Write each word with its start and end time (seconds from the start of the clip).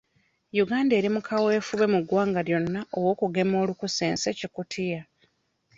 Uganda 0.63 0.93
eri 0.99 1.09
mu 1.15 1.21
kaweefube 1.27 1.85
mu 1.93 1.99
ggwanga 2.03 2.39
lyonna 2.47 2.81
ow'okugema 2.97 3.55
olunkusense-Kikutiya. 3.61 5.01